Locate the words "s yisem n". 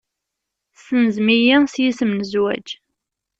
1.73-2.21